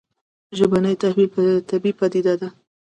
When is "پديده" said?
1.99-2.33